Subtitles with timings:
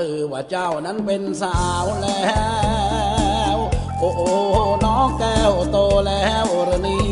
[0.00, 2.22] ลือว่าเจ้านั้นเป็นสาวแล้
[3.54, 3.56] ว
[3.98, 4.30] โอ้โอ้
[4.84, 7.10] น้องแก้วโตแล้วหรนี่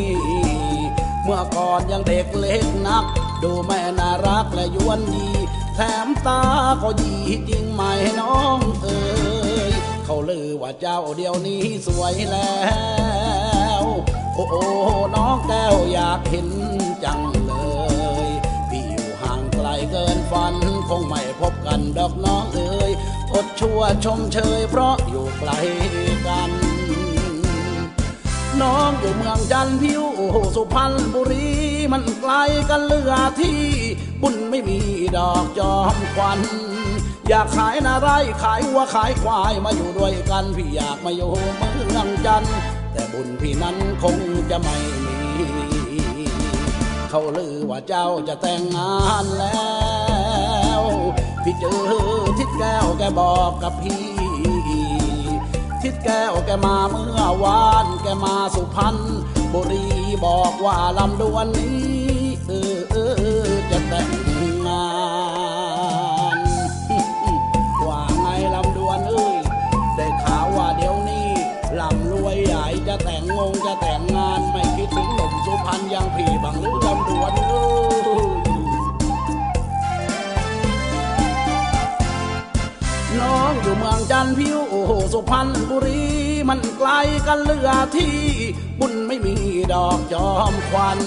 [1.23, 3.05] เมื่อก่อนยังเด็กเล็กนัก
[3.43, 5.27] ดูแม่น่ารักและยวนยี
[5.75, 6.41] แถมตา
[6.81, 7.15] ก็ยี
[7.49, 7.81] จริงไหม
[8.19, 8.99] น้องเอ๋
[9.69, 9.71] ย
[10.05, 12.55] เขาลือว่าเจ้าเดียวนี้สวยแล้
[13.81, 13.83] ว
[14.35, 14.63] โอ้โอ้
[15.15, 16.49] น้องแก้วอยากเห็น
[17.03, 17.53] จังเล
[18.25, 18.27] ย
[18.69, 20.55] พี่อยู่ห่างไกลเกินฝัน
[20.89, 21.21] คงไม่
[21.65, 22.91] กันดอกน้องเอ๋ย
[23.33, 25.51] อดชั่วชมเชย เพราะอยู่ไกล
[26.27, 26.51] กัน
[28.61, 30.03] น้องอยู่เมืองจันพิว
[30.55, 31.49] สุพรรณบุรี
[31.91, 32.33] มันไกล
[32.69, 33.61] กันเหลือที่
[34.21, 34.79] บุญไม่มี
[35.17, 36.39] ดอกจอมควัน
[37.29, 38.09] อยากขายนาไร
[38.43, 42.43] ขายวัวขายควายมาอยู่ด้วยกัน พี่อยากมาอยู่เมืองจัน
[42.93, 44.17] แต่บุญพี่นั้นคง
[44.49, 45.15] จะไม่มี
[47.09, 49.69] เขาลือว่าเจ้าจะแต่งงานแล้
[50.79, 50.81] ว
[51.47, 51.77] พี่เจอ
[52.37, 54.05] ทิดแก้วแกบอกกับพี่
[55.81, 58.97] ทิดแก้วแกมาเมื่อวาน แกมาสุพรรณ
[59.53, 59.85] บุรี
[60.25, 61.94] บอกว่าลำดวนนี้
[83.85, 84.75] มืองจันพิวโอ
[85.13, 86.03] สุพรรณบุรี
[86.49, 86.89] มันไกล
[87.27, 88.15] กันเหลือที่
[88.79, 89.35] บุญไม่มี
[89.73, 90.99] ดอกจอมควัน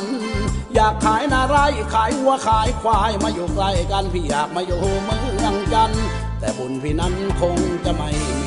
[0.74, 1.56] อยากขายนาไร
[1.94, 5.92] ขายวัวขายควายมาอยู่ใกล้กันพี่อยากมาอยู่เมืองจัน
[6.40, 8.40] แต่บุญพี่นั้นคงจะไม่มี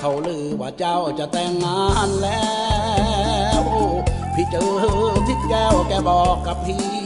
[0.00, 2.52] เขาลือว่าเจ้าจะแต่งงานแล้
[3.60, 3.62] ว
[4.34, 4.70] พี่เจอ
[5.26, 6.97] ทิดแก้วแกบอกกับพี่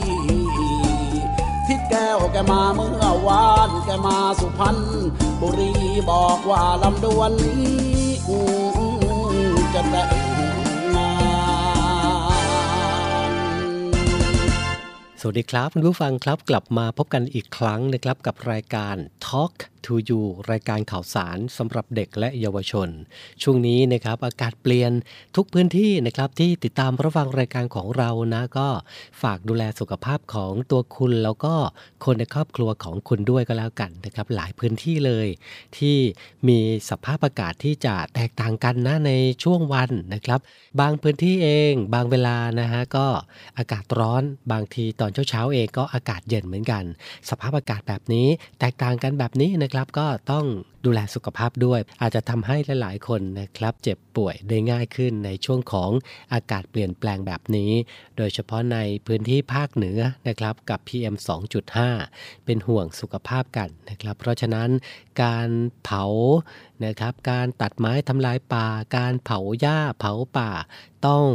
[1.67, 4.77] ทิศแก้วแกมาเมื่อวานแกมาสุพรรณ
[5.41, 5.71] บุรี
[6.11, 7.63] บอกว่าลำดวนนี้
[9.73, 10.09] จะแต่ง
[10.95, 11.13] งา
[13.29, 13.31] น
[15.19, 18.95] สวัสดีครับคุณผู้ฟังครับกลับมาพบกันอีกครั้งนะครับกับรายการ
[19.27, 19.53] Talk
[19.85, 20.21] to You
[20.51, 22.89] รายการข่าวสารสำหรับเด็กและเยาวชน
[23.41, 24.91] ช่วงนี้นะครับอากาศเปลี่ยน
[25.35, 28.67] ทุกพื้นที่นะครับที่ติดตามรับฟังรายการของเรานะก็
[29.21, 31.53] ฝากดูแลสุขภาพของตัวคุณแล้วก็
[32.05, 35.27] คนในครอบครัวของคุณด้วยก็แล้วกันนะครับหลายพื้นที่เลย
[35.77, 35.97] ที่
[36.47, 36.59] มี
[36.89, 39.11] สภาพอากาศที่จะแตกต่างกันนะใน
[39.43, 40.39] ช่วงวันนะครับ
[40.79, 43.07] บางพื้นที่เองบางเวลานะฮะก็
[43.57, 46.83] อากาศร้อนบางทีตอนเช้าๆเองก็อากาศเย็นเหมือนกัน
[47.29, 48.27] สภาพอากาศแบบนี้
[48.59, 50.45] แตกต่างกันแบบนี้นะครับก็ต้อง
[50.85, 55.91] ดูแลสุขภาพด้วย อาจจะทำให้หลายๆ คนนะครับเจ็บป่วยได้ง่ายขึ้นในช่วงของ
[56.33, 57.71] อากาศเปลี่ยนแปลงแบบนี้
[58.17, 58.77] โดยเฉพาะใน
[59.07, 61.15] พื้นที่ภาคเหนือนะครับกับ PM
[61.79, 64.69] 2.5 เป็นห่วงสุขภาพกันนะครับ เพราะฉะนั้น
[65.23, 65.49] การ
[65.83, 66.05] เผา
[66.85, 68.67] นะครับการตัดไม้ทำลายป่า
[68.97, 70.51] การเผาหญ้าเผาป่า
[71.07, 71.25] ต้อง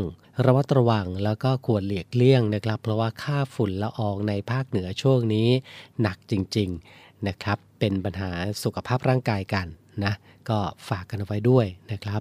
[0.45, 5.49] ระมัดระวังแล้วก็ควรหลีกเลี่ยงนะครับ เพราะว่าค่าฝุ่นละอองในภาคเหนือช่วงนี้
[6.03, 6.98] หนักจริง ๆ
[7.29, 8.31] นะครับ เป็นปัญหา
[8.65, 9.67] สุขภาพร่างกายกัน
[10.05, 10.15] นะ
[10.49, 12.21] ก็ฝากกันเอาไว้ด้วยนะครับ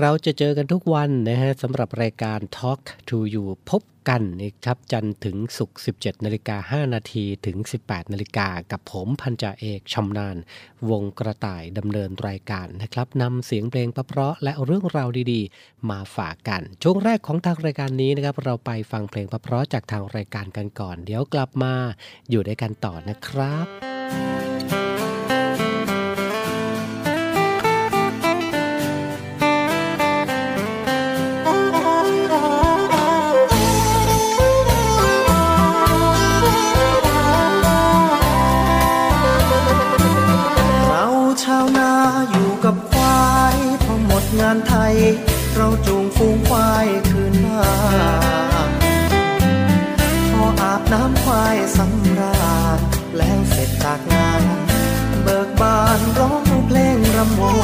[0.00, 10.36] เราจะเจอกันทุกวันนะฮะสำหรับรายการ Talk to You พบกันนะครับจันทร์ถึงศุกร์ 17 นาฬิกา 5 นาทีถึง 18 นาฬิกากับผมพันจ่าเอกชำนาญ
[10.90, 21.74] วงกระต่ายดำเนินรายการนะครับนำเสียงเพลงเพราะและเรื่องราวดีๆ มาฝากกัน ช่วงแรกของทางรายการนี้นะครับ เราไปฟังเพลงเพราะจากทางรายการกันก่อน เดี๋ยวกลับมา
[22.30, 44.96] อยู่ด้วยกันต่อนะครับานไทย
[45.56, 47.64] เราจูงฟูงควายคืนบ้า
[48.68, 48.70] น
[50.32, 52.80] พออาบน้ำควายสำราญ
[53.16, 54.42] แล้วเสร็จจากงาน
[55.22, 57.56] เบิกบานร้องเพลงรำวง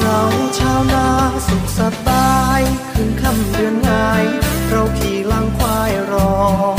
[0.00, 0.20] เรา
[0.58, 1.08] ชาวนา
[1.48, 4.24] สุขสบายคืนค่ำเดือนง่าย
[4.68, 6.42] เราขี่ลังควายร้อ
[6.76, 6.78] ง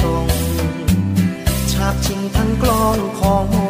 [0.00, 0.26] ส่ง
[1.72, 3.61] ฉาบชิงทั้งกลองของ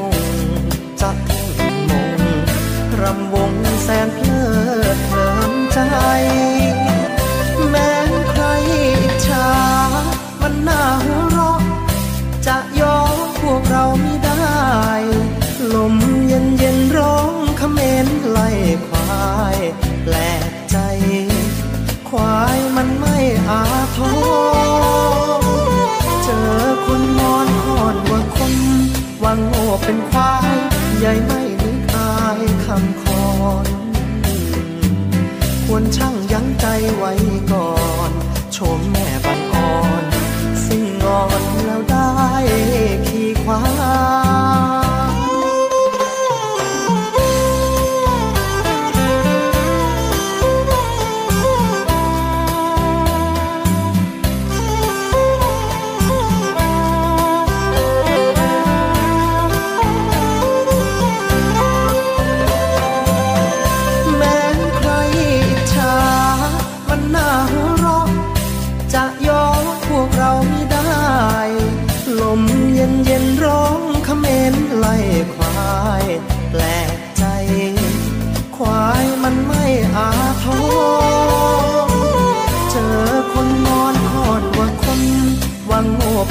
[38.63, 38.92] โ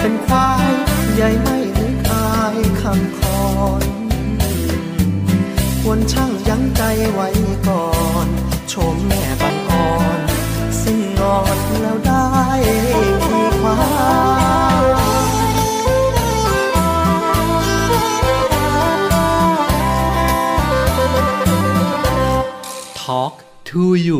[0.03, 0.71] เป็นควาย
[1.15, 3.43] ใหญ่ไม่นึกอายคำคอ
[3.81, 3.83] น
[5.81, 6.81] ควรช่างยั้งใจ
[7.13, 7.27] ไว้
[7.67, 7.87] ก่อ
[8.25, 8.27] น
[8.71, 10.19] ชมแม่บังอ่อน
[10.81, 12.27] ซึ่งงอนแล้วได้
[13.25, 13.77] ขี่ควา
[14.83, 14.85] ย
[23.01, 23.35] Talk
[23.69, 24.19] to You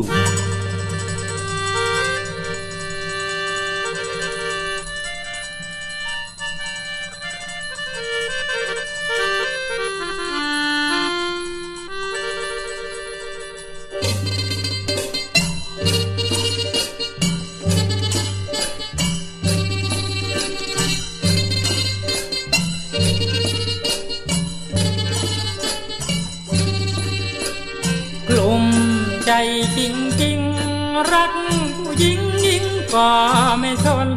[32.93, 33.13] กว่า
[33.59, 34.09] ไม่สน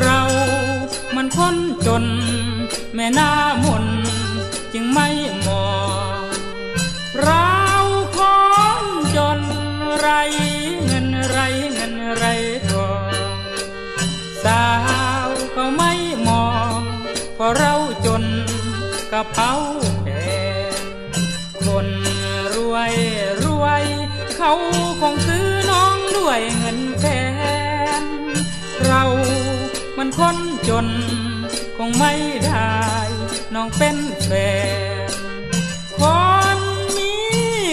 [0.00, 0.20] เรา
[1.14, 1.56] มันคน
[1.86, 2.04] จน
[2.94, 3.30] แม่หน้า
[3.64, 3.84] มน
[4.72, 5.08] จึงไม่
[5.46, 5.70] มอ
[6.20, 6.22] ง
[7.22, 7.50] เรา
[8.16, 8.18] ค
[8.82, 8.84] น
[9.16, 9.40] จน
[9.98, 10.08] ไร
[10.86, 11.38] เงินไร
[11.72, 12.24] เงินไร
[12.70, 13.12] ทอง
[14.44, 14.64] สา
[15.26, 15.92] วเขาไม่
[16.28, 16.78] มอง
[17.34, 17.74] เพราะเรา
[18.06, 18.22] จน
[19.12, 19.52] กระเป๋า
[20.02, 20.08] แพ
[20.70, 20.82] ง
[21.64, 21.88] คน
[22.54, 22.94] รวย
[23.44, 23.84] รวย
[24.36, 24.52] เขา
[25.00, 25.59] คงซื้อ
[26.20, 27.06] ด้วยเงินแส
[28.02, 28.04] น
[28.84, 29.02] เรา
[29.98, 30.36] มันคน
[30.68, 30.86] จน
[31.76, 32.12] คงไม่
[32.46, 32.74] ได้
[33.54, 34.30] น้องเป็นแฟ
[35.10, 35.12] น
[35.98, 36.00] ค
[36.56, 36.58] น
[36.96, 37.14] มี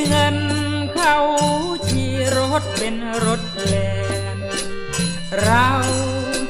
[0.08, 0.38] เงิน
[0.94, 1.18] เขา
[1.88, 3.75] ขี่รถเป็นรถแล
[4.36, 4.38] น
[5.42, 5.68] เรา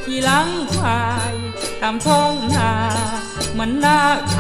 [0.04, 1.36] ขี่ลังควาย
[1.82, 2.72] ตามท้องนา
[3.54, 4.02] เหมันหน้า
[4.34, 4.36] ค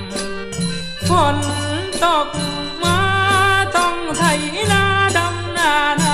[0.00, 1.36] ำฝน
[2.04, 2.28] ตก
[2.84, 3.00] มา
[3.76, 4.22] ต้องไถ
[4.72, 4.84] นา
[5.16, 6.04] ดำนาน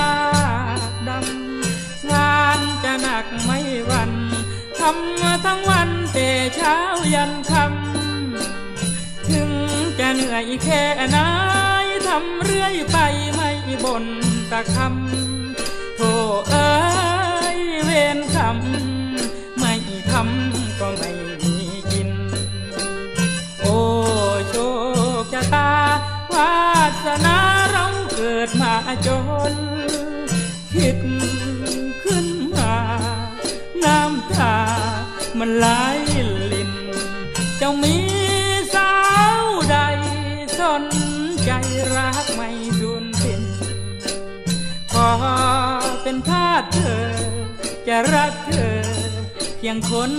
[4.99, 6.77] ำทั้งวันแต่เช้า
[7.13, 9.51] ยันค่ำถึง
[9.99, 11.17] จะเหนื่อยแค่ไหน
[12.07, 12.97] ทำเรื่อยไป
[13.33, 13.49] ไม่
[13.83, 14.05] บ่น
[14.51, 16.13] ตะคำโธ่
[16.49, 16.71] เอ้
[17.57, 19.73] ยเวรคำไม่
[20.11, 21.11] ทำก็ไม่
[21.43, 21.55] มี
[21.91, 22.09] กิน
[23.61, 23.77] โอ้
[24.49, 24.55] โช
[25.21, 25.71] คชะตา
[26.33, 26.53] วา
[27.05, 27.37] สนา
[27.71, 28.73] เราเกิดมา
[29.05, 29.07] จ
[29.51, 29.53] น
[34.31, 34.57] น้ำตา
[35.39, 35.67] มันไหล
[36.51, 36.71] ลิน
[37.57, 37.97] เจ้ามี
[38.75, 38.93] สา
[39.39, 39.77] วใด
[40.59, 40.83] สน
[41.43, 41.51] ใจ
[41.95, 43.43] รักไม่สูญสิ้น
[44.93, 45.09] ขอ
[46.01, 47.05] เป็นทาสเธอ
[47.87, 48.81] จะรักเธอ
[49.57, 50.11] เพียงคน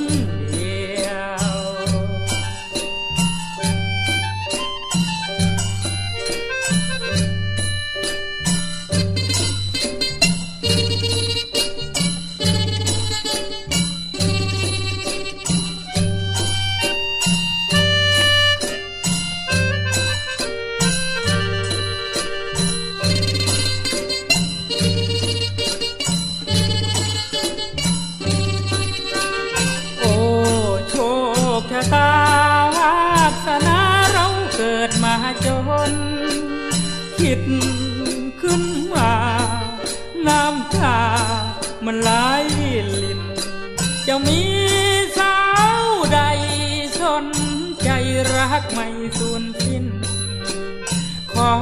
[37.39, 37.43] ด
[38.41, 38.63] ขึ้น
[38.95, 39.15] ว่า
[40.27, 41.01] น้ำตา
[41.85, 42.11] มันไหล
[43.03, 43.21] ลิน
[44.07, 44.41] จะมี
[45.19, 45.37] สา
[45.81, 45.85] ว
[46.15, 46.21] ใด
[47.01, 47.27] สน
[47.83, 47.91] ใจ
[48.37, 48.87] รักไม่
[49.19, 49.85] สูญสิ้น
[51.33, 51.53] ขอ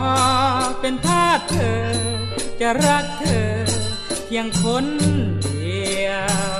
[0.80, 1.82] เป็นทาสเธอ
[2.60, 3.50] จะรักเธอ
[4.24, 4.86] เพียงคน
[5.42, 6.08] เดีย
[6.58, 6.59] ว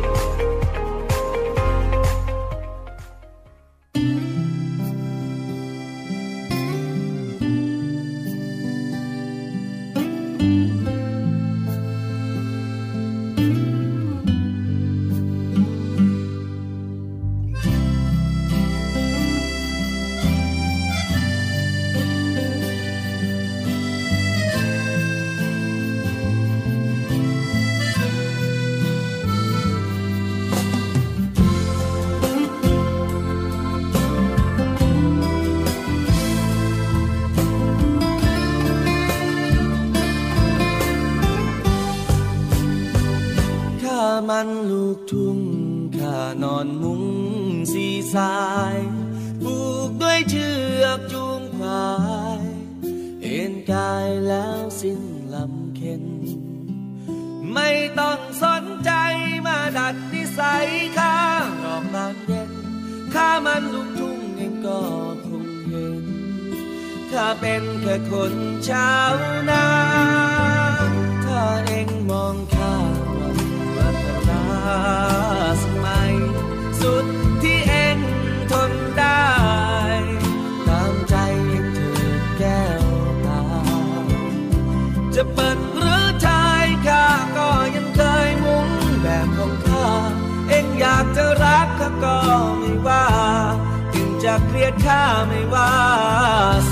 [44.29, 45.39] มันลูกทุ่ง
[45.97, 47.03] ข้านอนมุง
[47.73, 48.35] สีสา
[48.75, 48.77] ย
[49.41, 50.49] ผูกด้วยเชื
[50.83, 51.89] อกจูงควา
[52.41, 52.43] ย
[53.21, 55.01] เอ็นกายแล้วสิ้น
[55.33, 56.03] ลำเค็น
[57.53, 58.91] ไม่ต้องสนใจ
[59.45, 61.17] มาดัดนิสัยข้า
[61.61, 62.51] หรอกบานเย็น
[63.13, 64.81] ข้ามันลูกทุ่งเองก็
[65.25, 66.05] คงเห็น
[67.11, 68.33] ข้าเป็นแค่คน
[68.69, 69.13] ชาว
[69.49, 69.65] นา
[71.25, 72.60] ถ้าเองมองข้าว่
[75.63, 76.13] สมัย
[76.81, 77.05] สุด
[77.43, 77.97] ที่เอง
[78.51, 79.29] ทนได้
[80.67, 81.15] ตามใจ
[81.47, 82.85] เองเถิดแก้ว
[83.25, 83.43] ตา
[85.15, 87.05] จะเปิดหรือชายข้า
[87.37, 88.67] ก็ยังเคยมุ้ง
[89.03, 89.87] แบบของข้า
[90.49, 92.17] เองอยากจะรักข้าก็
[92.59, 93.05] ไม่ว่า
[93.93, 95.71] ถึงจะเกลียดข้าไม่ว่า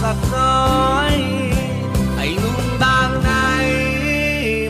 [0.02, 1.16] สักน้อย
[2.18, 3.32] ไอ้หนุ่มบางใน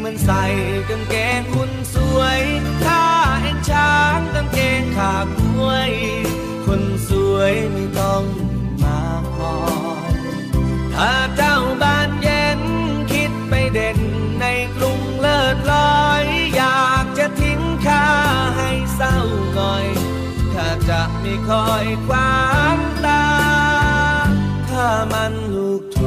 [0.04, 0.44] มันใส่
[0.90, 2.42] กางเกงคุณสวย
[3.72, 5.92] ช้างกางเกงขาดมวย
[6.66, 8.24] คนสวยไม่ต้อง
[8.84, 9.02] มา
[9.36, 9.58] คอ
[10.12, 10.14] ย
[10.96, 12.62] ถ้าเจ้าบ้านเย็น
[13.12, 14.00] คิดไปเด่น
[14.42, 14.46] ใน
[14.76, 16.24] กรุงเลิศลอย
[16.56, 18.08] อยากจะทิ้งข้า
[18.58, 19.18] ให้เศร้า
[19.56, 19.86] หน่อย
[20.54, 22.40] ข้าจะไม่คอยควา
[22.76, 23.26] งตา
[24.70, 25.99] ข้ามันลูกท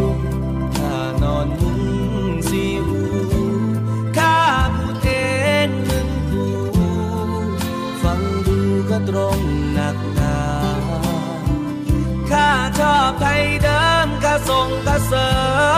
[12.79, 15.31] ชอบไทยเดิมข้าส่งข้าเสริ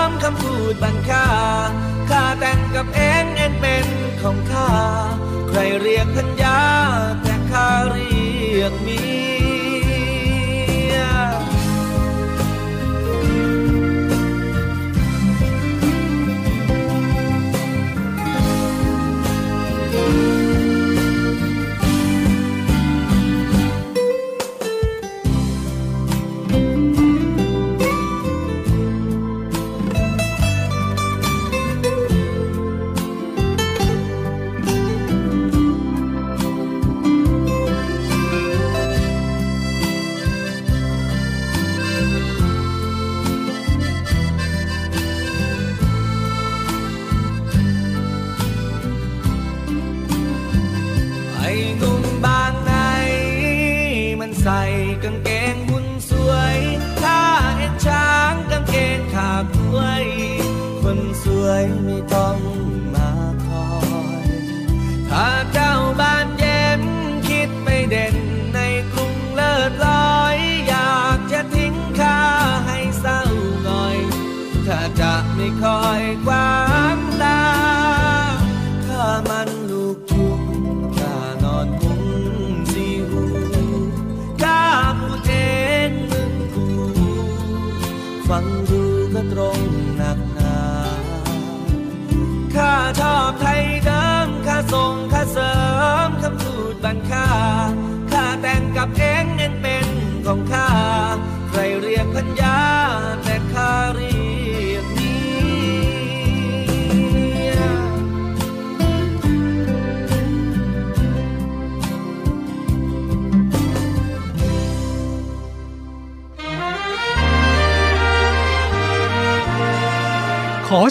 [0.07, 1.29] มคำพูดบังค่า
[2.11, 3.87] ข้าแต่งกับเอ็นเอ็นเป็น
[4.23, 4.71] ของข้า
[5.49, 6.61] ใครเรียกพัญญา
[7.23, 8.15] แต่ข้าเรี
[8.61, 9.01] ยกมี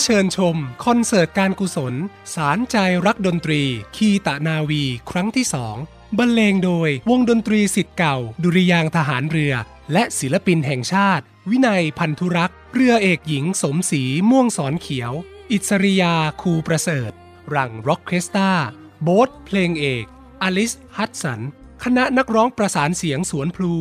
[0.04, 1.94] เชิญชม คอนเสิร์ตการกุศล
[2.36, 3.62] สารใจรักดนตรี
[3.96, 5.76] คีตะนาวี ครั้งที่สอง
[6.18, 9.54] บรรเลงโดยวงดนตรีสิทธิ์เก่า ดุริยางทหารเรือ
[9.94, 15.12] และศิลปินแห่งชาติ วินัยพันธุรักษ์ เรือเอกหญิงสมศรีม่วงสอนเขียว
[15.52, 17.12] อิสริยาคูประเสริฐ
[17.56, 18.52] รังร็อกเคสตา
[19.04, 20.06] โบ๊ทเพลงเอก
[20.42, 21.42] อลิสฮัตสัน
[21.84, 23.74] คณะนักร้องประสานเสียงสวนพลู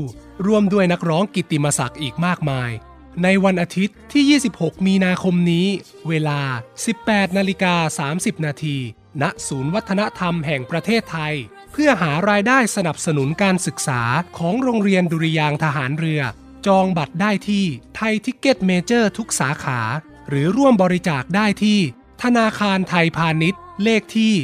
[0.47, 2.73] รวมด้วยนักร้องกิตติมศักดิ์อีกมากมาย
[3.23, 5.67] ในวันอาทิตย์ที่ 26 มีนาคมนี้
[6.09, 6.41] เวลา
[6.89, 7.75] 18 นาฬิกา
[8.17, 8.77] 30 นาที
[9.23, 11.35] ณ ศูนย์วัฒนธรรมแห่งประเทศไทย
[11.73, 14.03] เพื่อหารายได้สนับสนุนการศึกษา
[14.39, 16.23] ของโรงเรียนดุริยางทหารเรือ
[16.67, 17.65] จองบัตรได้ที่
[17.97, 19.81] Thai Ticket Major ทุกสาขา
[20.29, 21.79] หรือร่วมบริจาคได้ที่
[22.23, 24.35] ธนาคารไทยพาณิชย์ เลขที่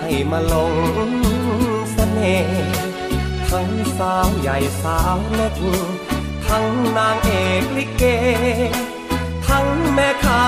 [0.00, 0.74] ให้มาหลง
[1.92, 2.68] เสน่ห์
[3.48, 5.54] ทั้งสาวใหญ่สาวเล็ก
[6.46, 6.64] ทั้ง
[6.96, 8.02] นางเอกลิเก
[9.48, 10.44] ทั้งแม่ค้า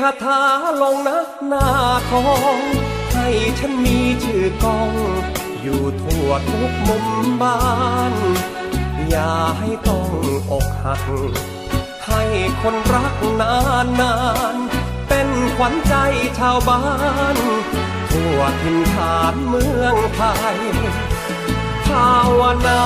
[0.00, 0.42] คาถา
[0.82, 1.66] ลงนักหน้า
[2.10, 2.58] ทอง
[3.14, 4.92] ให้ฉันมีชื่อกอง
[5.62, 7.06] อยู่ทั่วทุกมุม
[7.42, 7.60] บ้า
[8.12, 8.14] น
[9.08, 10.10] อย่าให้ต้อง
[10.50, 11.02] อกหัก
[12.06, 12.22] ให้
[12.62, 14.16] คนรักนานนา
[14.54, 14.56] น
[15.08, 15.94] เป็นขวัญใจ
[16.38, 16.82] ชาวบ้า
[17.34, 17.36] น
[18.10, 20.22] ทั่วถิ่นฐานเมืองไท
[20.54, 20.58] ย
[21.86, 22.84] ภาวนา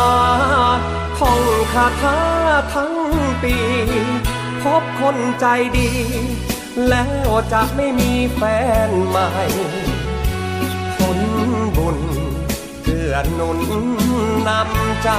[1.18, 1.40] ท่อง
[1.74, 2.18] คาถา
[2.74, 2.94] ทั้ง
[3.42, 3.56] ปี
[4.62, 5.46] พบคนใจ
[5.76, 5.90] ดี
[6.88, 8.42] แล้วจะไม่มีแฟ
[8.88, 9.30] นใหม่
[10.98, 11.20] ผล
[11.76, 11.98] บุญ
[12.84, 13.60] เกื้อหนุน
[14.48, 15.10] นำใจ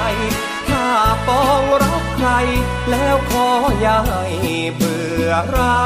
[0.70, 0.86] ถ้า
[1.28, 2.30] ปองรักใคร
[2.90, 3.48] แล้วขอ
[3.80, 4.24] อย่าให้
[4.76, 5.80] เบื่อเรา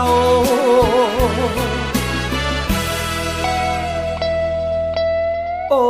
[5.70, 5.86] โอ้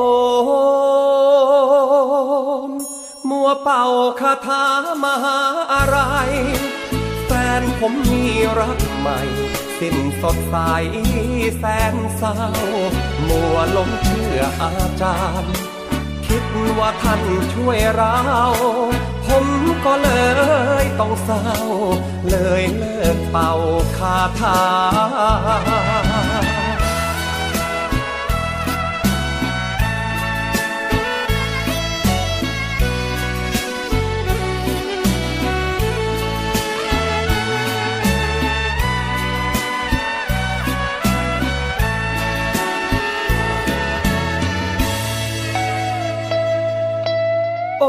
[2.69, 2.71] ม
[3.29, 3.83] มัวเป่า
[4.19, 4.67] คาถา
[5.03, 5.39] มหา
[5.73, 5.97] อะไร
[7.25, 8.25] แฟนผมมี
[8.59, 9.19] รัก ใหม่
[9.79, 10.55] สิ้นสดใส
[11.57, 12.35] แสนเศร้า
[13.27, 15.53] มัวหลงเชื่ออาจารย์
[16.27, 16.45] คิด
[16.77, 17.21] ว่าท่าน
[17.53, 18.17] ช่วยเรา
[19.25, 19.47] ผม
[19.85, 20.09] ก็เล
[20.83, 21.45] ยต้องเศร้า
[22.29, 23.51] เลยเลิกเป่า
[23.97, 24.61] คาถา
[47.79, 47.85] โอ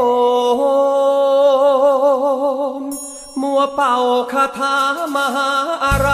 [2.81, 2.83] ม
[3.41, 3.95] มัวเป่า
[4.31, 4.77] คาถา
[5.15, 5.51] มหา
[5.85, 6.09] อะไร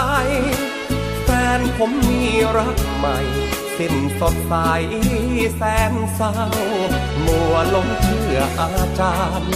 [1.24, 2.24] แฟนผมมี
[2.58, 3.20] รักใหม่
[3.78, 4.54] สิ้นสดใส
[5.56, 5.62] แส
[5.92, 6.34] นเศร้า
[7.26, 9.54] มัวลงเชื่ออาจารย์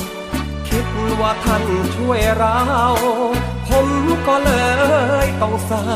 [0.67, 0.87] คิด
[1.19, 1.63] ว่าท่าน
[1.95, 2.59] ช่วยเรา
[3.67, 3.87] ผม
[4.27, 4.51] ก็เล
[5.25, 5.87] ยต้องเศร้า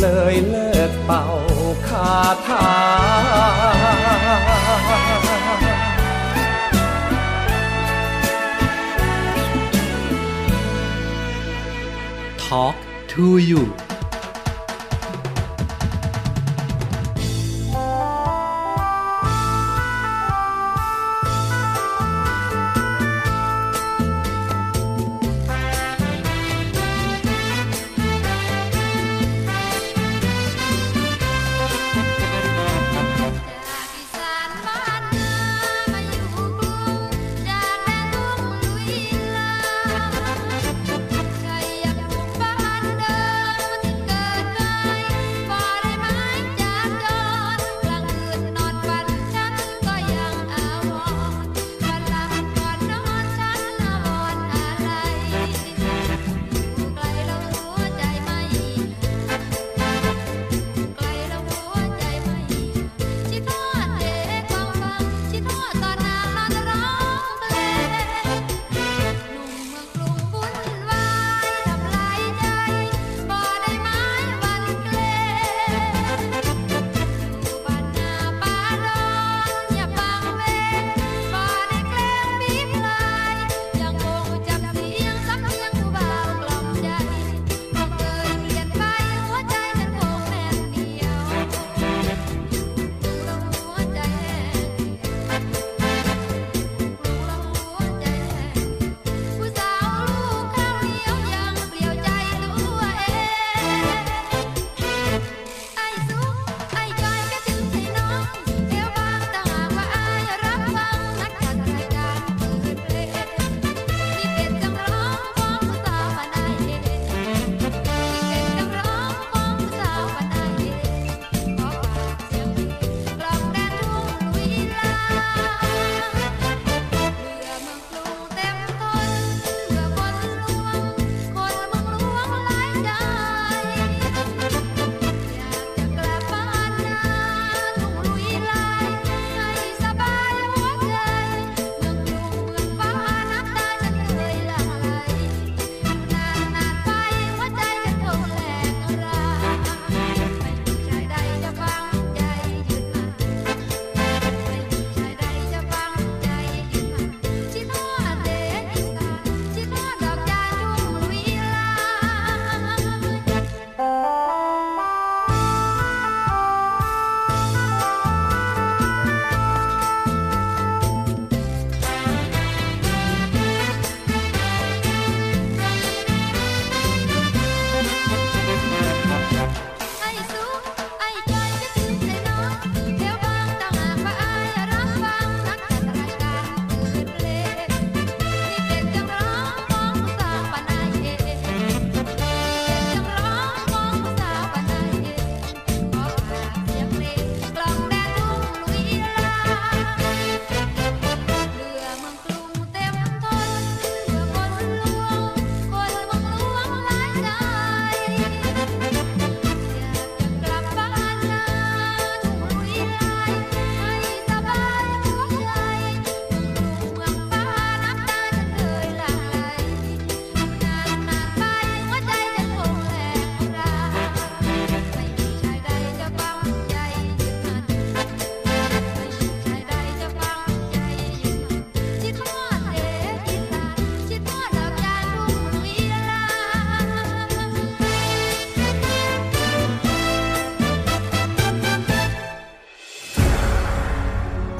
[0.00, 1.24] เลยเลิกเป่า
[1.88, 2.12] คา
[2.46, 2.68] ถา
[13.18, 13.87] to you.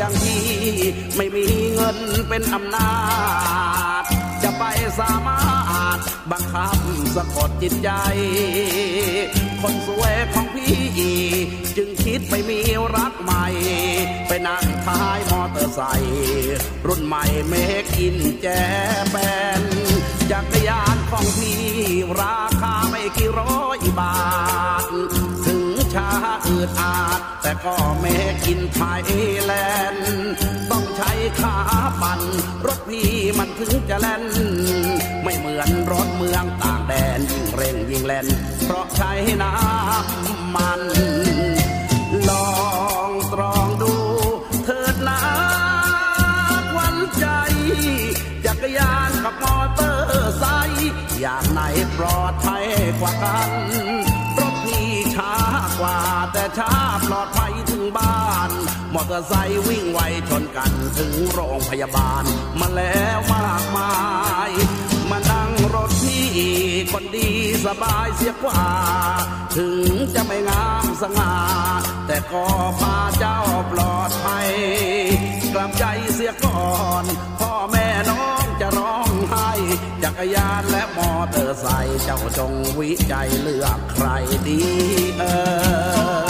[0.07, 0.45] อย่างพี่
[1.15, 1.97] ไม่มีเงิน
[2.29, 2.91] เป็นอำนา
[4.01, 4.03] จ
[4.43, 4.63] จะไป
[4.99, 5.39] สามา
[5.89, 5.99] รถ
[6.31, 6.77] บังคับ
[7.15, 7.89] สะกดจิตใจ
[9.61, 10.77] คนสวยของพี่
[11.77, 12.59] จึงคิดไปมี
[12.95, 13.45] รักใหม่
[14.27, 18.47] ไปนั่งท้ายมอเตอร์ไซค์รุ่นใหม่เมกอินแจ
[19.11, 19.15] แป
[19.61, 19.63] น
[20.31, 21.61] จักรยานของพี่
[22.21, 24.15] ราคาไม่กี่ร้อยบา
[24.83, 24.85] ท
[25.97, 26.11] ช้า
[26.47, 28.13] อืดอาด แต่ก็ไม่
[28.45, 29.03] กินไทย
[29.43, 29.51] แล
[29.93, 30.09] นด์
[30.71, 31.55] ต้องใช้ขา
[32.01, 32.21] ปั่น
[32.65, 34.23] รถพี่มันถึงจะแล่น
[35.23, 38.27] ไม่เหมือนรถเมืองต่างแดนยิ่งเร่งยิ่งแล่น
[38.65, 39.11] เพราะใช้
[39.43, 40.81] น้ำมัน
[42.29, 42.57] ลอ
[43.09, 43.93] งตรองดู
[44.65, 45.21] เถิดนะ
[46.73, 47.25] ควันใจ
[48.45, 51.61] จักรยานกับมอเตอร์ไซค์อย่างไหน
[51.97, 52.65] ปลอดภัย
[52.99, 53.51] กว่ากัน
[55.87, 56.01] ว่า
[56.33, 56.71] แต่ช้า
[57.07, 58.49] ปลอดภัยถึงบ้าน
[58.93, 62.23] มอเตอร์ไซค์วิ่งไวชนกันถึงโรงพยาบาล
[62.59, 63.93] มาแล้วมากมา
[64.47, 64.51] ย
[65.09, 65.56] มานั่ง
[66.91, 67.29] คนดี
[67.65, 68.63] สบายเสียกว่า
[69.57, 71.33] ถึงจะไม่งามสง่า
[72.07, 72.45] แต่ก็
[72.79, 73.39] พาเจ้า
[73.71, 74.49] ปลอดภัย
[75.53, 76.67] กลับใจเสียก่อ
[77.01, 77.03] น
[77.39, 79.49] พ่อแม่น้องจะร้องไห้
[80.03, 84.07] จักรยานและมอเตอร์ไซค์เจ้าจงวิจัยเลือกใคร
[84.47, 84.61] ดี
[85.17, 85.23] เอ
[86.25, 86.26] อ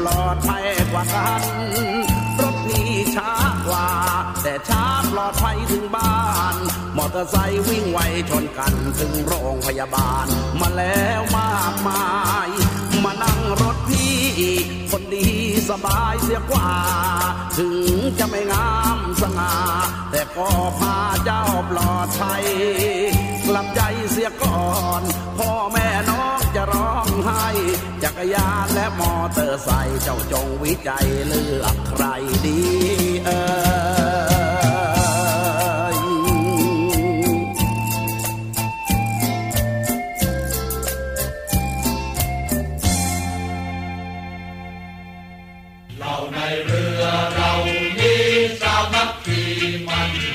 [0.00, 1.42] ปลอดภัยกว่ากัน
[2.42, 3.32] รถพี่ช้า
[3.66, 3.88] กว่า
[4.42, 6.16] แต่ช้าปลอดภัยถึงบ้า
[6.54, 6.56] น
[6.96, 7.98] มอเตอร์ไซค์วิ่งไว
[8.30, 10.26] ชนกันถึงโรงพยาบาล
[10.60, 12.06] มาแล้วมากมา
[12.46, 12.48] ย
[13.04, 14.16] มานั่งรถพี่
[14.90, 15.28] คนดี
[15.70, 16.70] สบายเสียกว่า
[17.58, 17.76] ถึง
[18.18, 19.54] จะไม่งามสง่า
[20.10, 22.44] แต่ก็พาเจ้าปลอดภัย
[23.48, 23.80] กลับใจ
[24.10, 24.60] เสียก่อ
[25.00, 25.02] น
[25.38, 27.46] พ่อแม่น้องจะร้องไห้
[28.02, 32.04] จักรยานและมอเตอร์ไซค์เจ้าจงวิจัยเลือกใคร
[32.46, 32.60] ดี
[33.24, 33.30] เอ
[33.74, 33.75] อ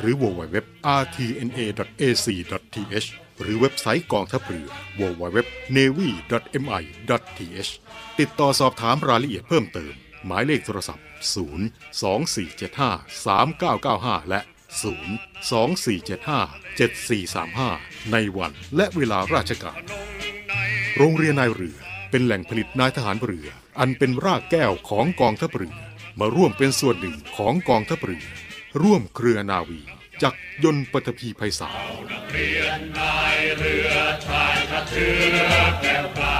[0.00, 3.08] หรือ www.rtna.ac.th
[3.40, 4.68] หรือเว็บไซต์กองทัพเรือ
[5.00, 7.70] www.navy.mi.th
[8.18, 9.94] ติดต่อสอบถามรายละเอียดเพิ่มเติม
[10.26, 11.04] หมายเลขโทรศัพท์
[11.54, 12.82] 0 2 4 7 5
[13.26, 14.40] 3 9 9 5 และ
[14.90, 16.32] 0 2 4 7 5
[16.78, 17.36] 7 4 3
[17.70, 19.80] 5 ในวันและเวลาราชการ
[20.96, 21.78] โรงเรียนนายเรือ
[22.10, 25.76] เป็นแหล่งผลิตนายทหารเรือ อันเป็นรากแก้วของกองทัพเรือ
[26.20, 28.24] มาร่วมเป็นส่วนหนึ่งของกองทัพเรือ
[28.82, 29.80] ร่วมเครือนาวี
[30.22, 31.76] จักยนต์ปฐพีไพศาล
[33.58, 33.90] เรือ
[34.26, 35.06] ชายทะเชื
[35.50, 35.52] อ
[35.82, 36.36] แก้วกล้า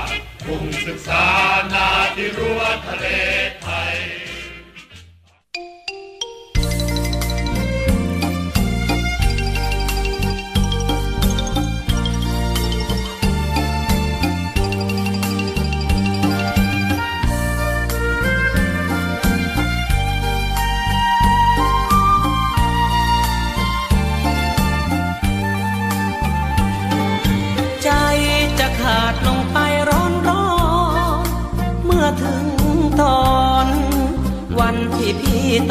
[0.46, 1.24] มุ่งศึกษา
[1.72, 3.06] นาที่รั้วทะเล
[3.62, 3.65] ไท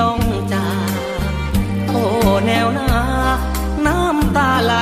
[0.01, 0.19] ต้อง
[0.53, 0.89] จาก
[1.87, 2.01] โอ้
[2.45, 2.89] แนวนา
[3.85, 4.73] น้ำำตาไหล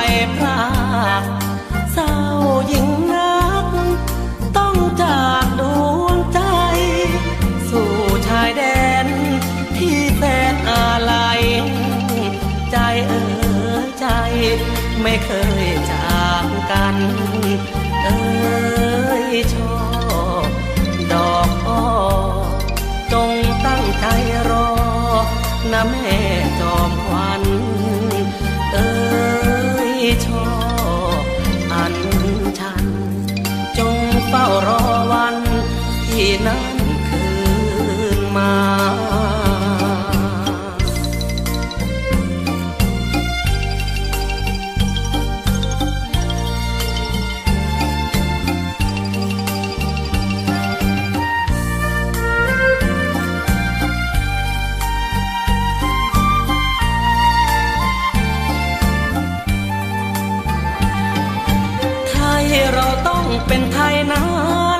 [62.74, 64.24] เราต้องเป็นไทยนา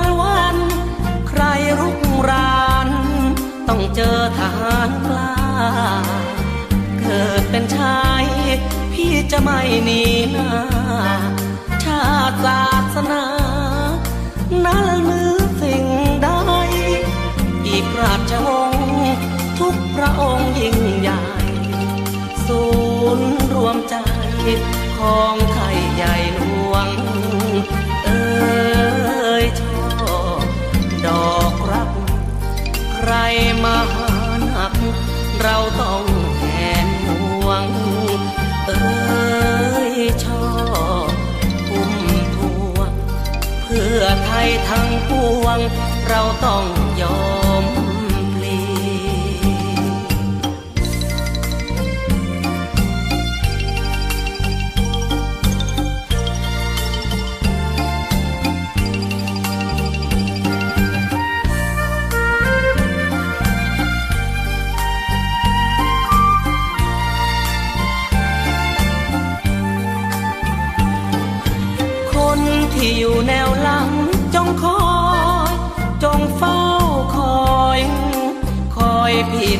[0.01, 0.57] นวัน
[1.29, 1.41] ใคร
[1.79, 2.89] รุกราน
[3.67, 5.35] ต้องเจอทหารกล้า
[7.01, 8.25] เกิดเป็นชาย
[8.93, 10.51] พี่จะไม่หนีหน้า
[11.83, 12.63] ชาติศา
[12.95, 13.25] สนา
[14.65, 15.85] นั้นมือสิ่ง
[16.23, 16.29] ใด
[17.67, 19.15] อีกราชวงศ์
[19.59, 21.21] ทุกพระองค์ยิ่งใหญ่
[22.47, 22.63] ศู
[23.17, 23.95] นย์รวมใจ
[24.99, 26.87] ของไทยใหญ่หลวง
[29.41, 29.85] ยชอ
[30.43, 30.45] บ
[31.05, 31.89] ดอกรัก
[32.95, 33.11] ใคร
[33.63, 34.11] มาหา
[34.43, 34.73] นัก
[35.41, 36.03] เราต้อง
[36.37, 36.43] แท
[36.85, 37.65] นห่วง
[38.65, 39.93] เอ้ย
[40.25, 40.47] ชอ
[41.07, 41.09] บ
[41.67, 41.93] พุ่ม
[42.35, 42.37] พ
[42.75, 42.91] วง
[43.63, 45.59] เพื่อไทยทั้งปวง
[46.07, 46.65] เราต้อง
[47.01, 47.44] ยอม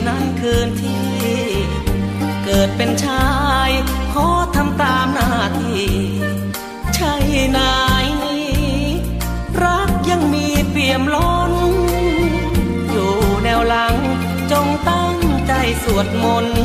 [0.08, 1.06] นั้นคืนที่
[2.44, 3.28] เกิดเป็นชา
[3.68, 3.72] ย
[4.14, 5.88] ขอทำตามหน้าที่
[6.96, 7.14] ใช่
[7.58, 8.76] นายนี้
[9.64, 11.54] รักยังมีเปี่ยมล้น
[12.90, 13.96] อยู่แนวหลัง
[14.52, 15.18] จงตั้ง
[15.48, 16.64] ใจสวดมนต์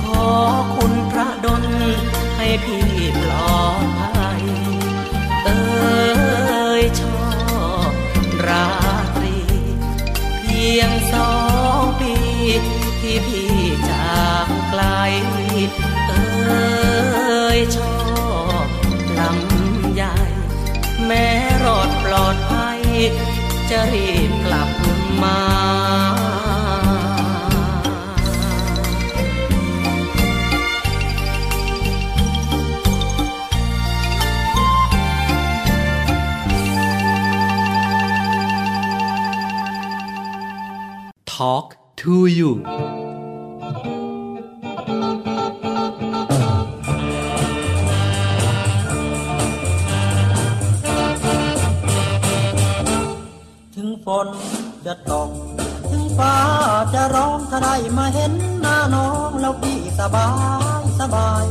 [0.00, 0.28] ขอ
[0.76, 1.64] คุณพระดล
[2.36, 2.88] ให้พี่
[3.22, 4.42] ปลอดภัย
[5.44, 7.28] เอ้ยชอ
[7.90, 7.92] บ
[8.46, 8.68] รา
[9.16, 9.36] ตรี
[10.40, 11.49] เพียงสอง
[13.00, 13.54] ที่พี่
[13.88, 14.82] จากไกล
[16.08, 17.94] เอ้ยชอ
[18.64, 18.66] บ
[19.18, 20.16] ลำใหญ่
[21.06, 21.26] แม้
[21.64, 22.80] รอดปลอดภัย
[23.70, 24.70] จะรีบกลับ
[25.22, 25.38] มา
[41.32, 41.69] Talk
[42.00, 42.50] to you
[53.74, 54.28] ถึงฝน
[54.86, 55.30] จะตก
[55.90, 56.34] ถึงฟ้า
[56.94, 60.28] จะร้องถ้าได้มาเห็นหน้าน้องแล้วพี่สบา
[60.80, 61.44] ยสบาย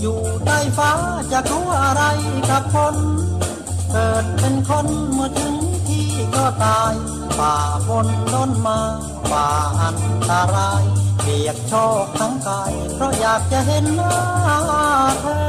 [0.00, 0.90] อยู่ใต้ฟ้า
[1.32, 2.02] จะกลัวอะไร
[2.50, 2.96] กับฝน
[3.92, 5.57] เกิดเป็นคนเมื่อถึง
[6.38, 6.94] ก็ตาย
[7.38, 7.54] ฝ่า
[7.86, 8.80] ฝนล้นมา
[9.30, 9.46] ฝ่า
[9.82, 9.98] อัน
[10.30, 10.82] ตราย
[11.20, 11.72] เปียกโช
[12.04, 14.14] กทั้งกาย เพราะอยากจะเห็นหน้า
[15.20, 15.48] เธอ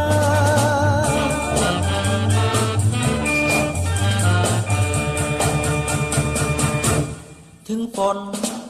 [7.67, 8.17] ถึงฝน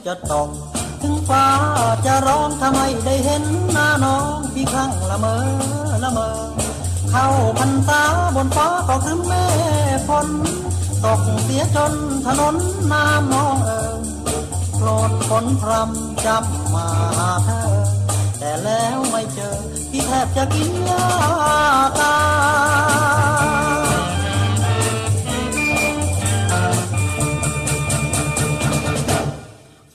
[0.05, 0.49] จะตก
[1.01, 1.45] ถึงฟ้า
[2.05, 3.43] จะร้องทำไมได้เห็น
[3.73, 5.35] หน้าน้องพี่ครั้งละเมอ
[6.03, 6.29] ละเมอ
[7.11, 7.25] เข้า
[7.59, 8.01] พรรษา
[8.35, 9.45] บนฟ้าก็คือแม่
[10.09, 10.29] ฝน
[11.05, 11.93] ตกเสียจน
[12.25, 12.55] ถนน
[12.91, 14.01] น้ำนองเอ๋ย
[14.75, 16.87] โปรดฝนพรำจำมา
[17.17, 17.63] หาเธอ
[18.39, 19.57] แต่แล้วไม่เจอ
[19.91, 21.05] พี่แทบจะกินยา
[21.99, 22.17] ตา
[23.85, 23.99] ย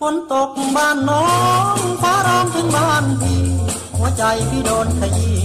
[0.01, 1.29] ฝนตกบ้านน้อ
[1.77, 3.43] งฟ้าร้องถึงบ้านพี่
[3.97, 5.44] หัวใจพี่โดนขยี้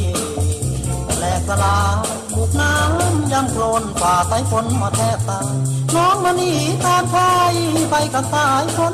[1.19, 1.97] แหลกสลาย
[2.35, 5.55] บุกน้ำยำโคลนฝ่าสายฝนมาแทบตาย
[5.95, 6.51] น้องมานี
[6.85, 7.53] ตามชาย
[7.89, 8.93] ไปกับสายฝน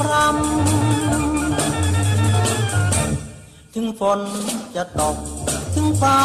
[0.00, 0.54] พรำ
[3.74, 4.20] ถึงฝน
[4.76, 5.16] จะตก
[5.74, 6.18] ถึงฟ้า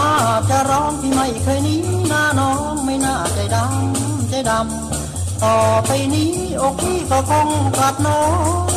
[0.49, 7.47] จะร้องที่ไม่เคยหนี้หน้าน้องไม่น่าใจดำใจดำต่อไปนี้อกพี่ก็คง
[7.77, 8.21] กลับน้อ
[8.65, 8.69] ง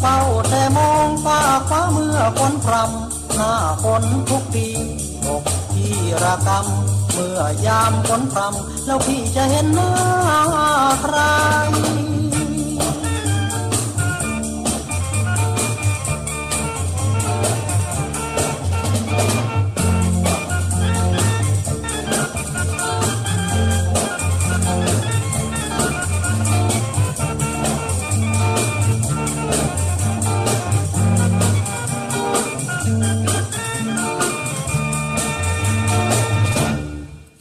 [0.00, 0.18] เฝ้า
[0.48, 3.52] แต่มองฟ้าฟ้าเมื่อฝนพรำหน้า
[3.82, 4.66] ฝนทุกปี
[5.26, 5.42] อก
[6.10, 9.92] พี่ระกำเมื่อยามฝนพรำแล้วพี่จะเห็นหน้า
[11.00, 11.16] ใคร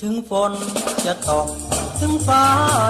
[0.10, 0.54] ถึงฝน
[1.06, 1.48] จะตก
[2.00, 2.44] ถึงฟ้า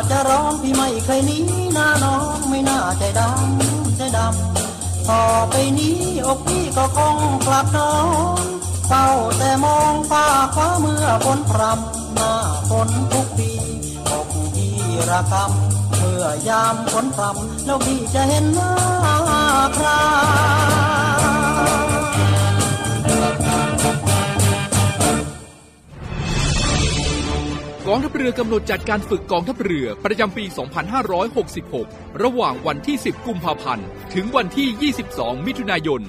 [0.09, 1.43] จะร้องพี่ไม่เคยหนี้
[1.73, 7.93] หน้าน้องไม่น่าใจดำใจดำต่อไปนี้อกพี่ก็คงกลับนอ
[8.43, 8.45] น
[8.87, 9.05] เฝ้า
[9.37, 12.31] แต่มองฟ้าฟ้าเมื่อฝนพรำหน้า
[12.69, 13.51] ฝนทุกปี
[14.09, 14.75] อกพี่
[15.09, 18.73] ระกำเมื่อยามฝนพรำแล้วพี่จะเห็นหน้า
[19.75, 19.87] ใคร
[27.91, 30.43] กองทัพเรือกำหนดจัดการฝึกกองทัพเรือประจำปี
[31.33, 36.01] 2566 ระหว่างวันที่ 10 กุมภาพันธ์ ถึงวันที่ 22 มิถุนายน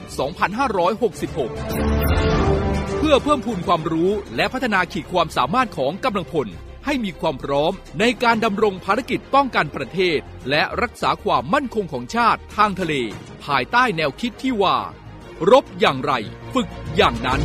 [1.24, 6.48] 2566 เพื่อเพิ่มพูนความรู้และพัฒนาขีดความสามารถของกำลังพล
[6.84, 10.18] ให้มีความพร้อมในการดำรงภารกิจป้องกันประเทศ
[10.50, 12.94] และรักษาความมั่นคงของชาติทางทะเล
[13.44, 14.76] ภายใต้แนวคิดที่ว่า
[15.50, 16.12] รบอย่างไร
[16.54, 17.40] ฝึกอย่างนั้น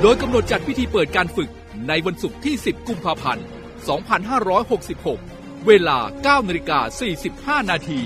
[0.00, 1.50] โดยกำหนดจัดพิธีเปิดการฝึก
[1.88, 3.46] ในวันศุกร์ที่ 10 กุมภาพันธ์
[5.14, 5.98] 2566 เวลา
[6.42, 6.80] 9นาฬิกา
[7.60, 8.00] 45 นาที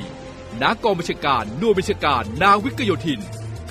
[0.62, 3.20] ณกองบัญชาการหน่วยบัญชาการนาวิกโยธิน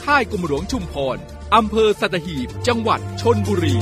[0.03, 1.17] ค่ายกรมหลวงชุมพร
[1.55, 3.75] อำเภอสัตหีบ จังหวัดชนบุรี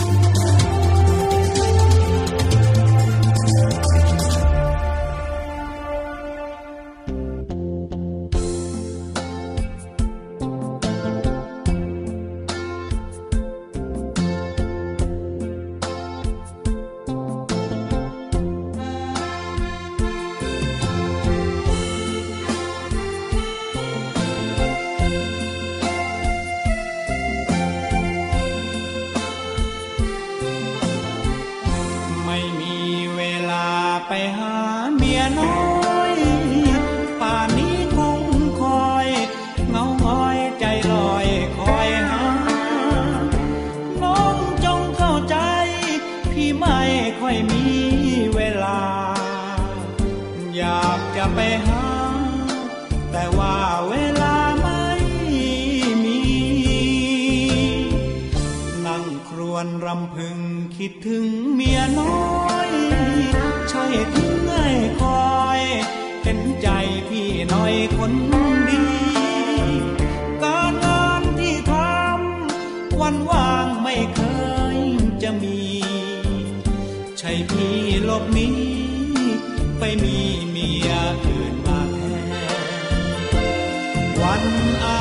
[84.85, 84.99] อา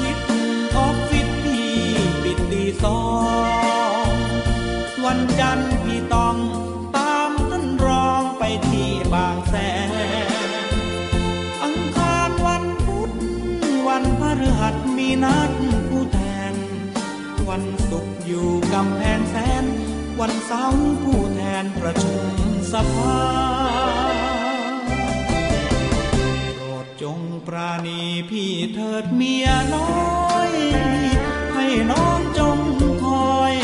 [0.00, 0.26] ทิตย์
[0.76, 1.72] ออฟฟิศพี่
[2.22, 3.00] ปิดตีสอ
[4.06, 4.08] ง
[5.04, 6.36] วันจันทร์พี่ต้อง
[6.96, 9.54] ตามท่านรองไปที่บางแส
[9.88, 9.90] น
[11.62, 13.10] อังคารวันพุธ
[13.88, 15.50] วันพฤหัสมีนัด
[15.88, 16.18] ผู้แท
[16.52, 16.54] น
[17.48, 19.64] วันศุกร์อยู่กำแพงแสน
[20.20, 22.26] วันเสาร์ผู้แทนประชุม
[22.72, 23.18] สภา
[27.04, 28.00] จงปราณี
[28.30, 30.50] พี่เถิดเมียน้อย
[31.54, 32.58] ให้น้องจง
[33.04, 33.54] คอย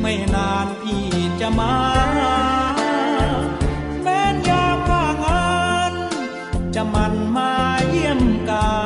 [0.00, 1.06] ไม่นานพี่
[1.40, 1.76] จะมา
[4.02, 5.56] แม้นยามว่างงา
[5.90, 5.92] น
[6.74, 7.52] จะมันมา
[7.88, 8.85] เยี่ยมการ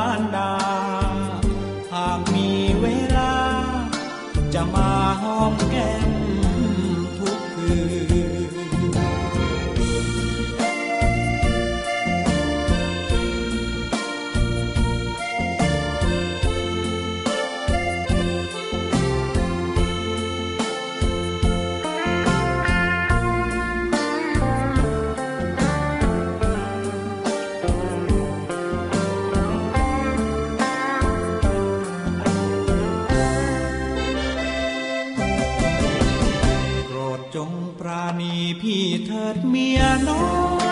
[38.61, 40.25] พี่เถิดเมียน้อ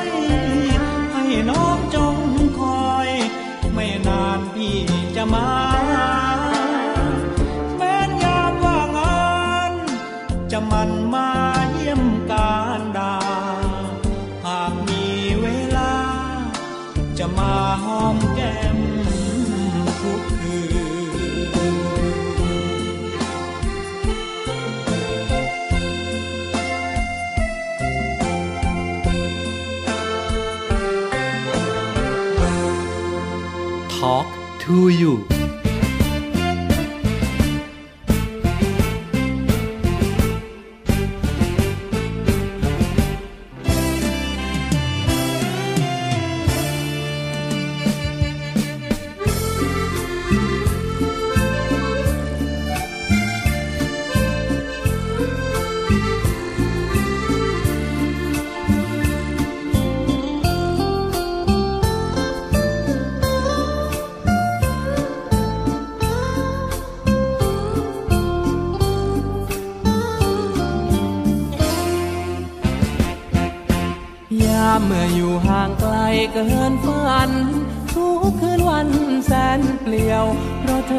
[0.08, 0.10] ย
[1.12, 2.18] ให้น้องจง
[2.60, 3.10] คอย
[3.74, 4.78] ไม่นานพี่
[5.16, 5.59] จะมา
[34.00, 35.39] Talk to you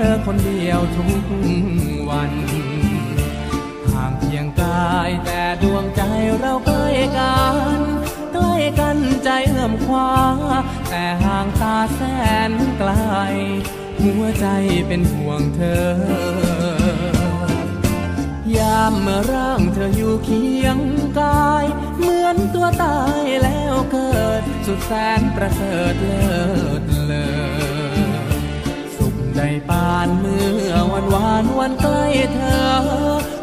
[0.09, 1.25] อคนเดียวทุก
[2.09, 2.33] วัน
[3.93, 6.03] ห่างเพียงกายแต่ดวงใจ
[6.39, 6.87] เราใกล้
[7.19, 7.57] กัน
[8.33, 10.13] ใกล้กันใจเอื้อมคว้า
[10.91, 12.01] แต่ห่างตาแส
[12.51, 12.91] นไกล
[14.03, 14.47] หัวใจ
[14.87, 15.91] เป็นห่วงเธอ
[18.57, 20.79] ยามเมื่อร่างเธออยู่เคียง
[21.21, 21.65] กาย
[21.99, 26.43] เหมือนตัวตายแล้วเกิด สุดแสนประเสริฐเลิ
[26.80, 32.67] ศานเมื่อวันวานวันใกล้เธอ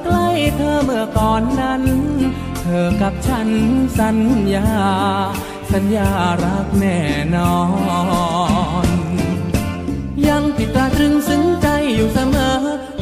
[0.03, 1.83] ใกล้เธอเมื่อก่อนนั้น
[2.61, 3.49] เธอกับฉัน
[3.99, 4.17] สัญ
[4.53, 4.69] ญา
[5.73, 6.09] สัญญา
[6.43, 6.99] รักแน่
[7.35, 7.57] นอ
[8.85, 8.87] น
[10.27, 12.55] ยังติดตาตรึงซึ้งใจอยู่เสมอ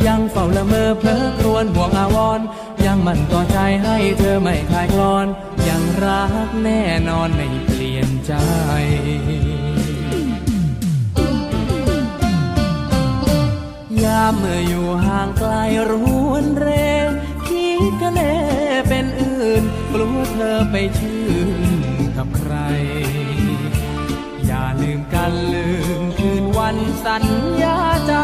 [0.08, 2.46] ยังเฝ้าละเมอเพลอครวญห่วงอาวรณ์
[2.86, 5.28] ยังมันต่อใจให้เธอไม่คลายกลอน
[5.68, 8.34] ยังรักแน่นอนไม่เปลี่ยนใจ
[14.34, 15.54] เมื่ออยู่ห่างไกล
[15.90, 15.92] ร
[16.30, 16.68] วนเร
[17.48, 18.36] คิดกันแน่
[18.90, 19.64] เป็นอื่น
[19.94, 21.26] กลัวเธอไปชื่
[21.60, 22.54] นกับใคร
[24.46, 25.68] อย่าลืมกันลื
[26.00, 27.26] มคืนวันสัญ
[27.62, 28.16] ญาใจ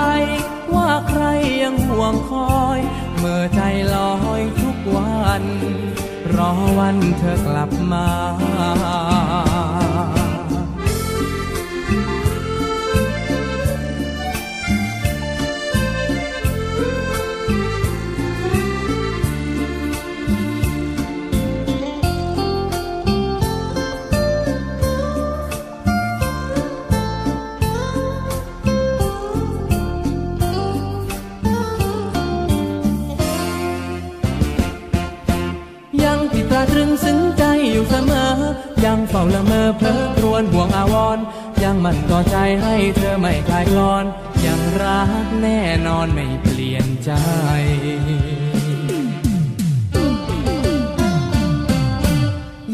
[0.75, 1.23] ว่าใคร
[1.61, 2.79] ยังห่วงคอย
[3.17, 3.61] เมื่อใจ
[3.93, 5.43] ลอยทุกวัน
[6.35, 8.07] รอวันเธอกลับมา
[38.85, 41.23] ยังเฝ้าละเมอเพลอครวญห่วงอาวรณ์
[41.63, 44.05] ยังมันต่อใจให้เธอไม่คลายกลอน
[44.45, 47.11] ยังรักแน่นอนไม่เปลี่ยนใจ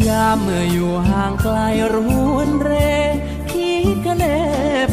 [0.07, 1.57] ยามเมื่ออยู่ห่างไกล
[1.93, 1.95] ร
[2.33, 2.71] วนเร
[3.51, 4.39] คิดกันแน่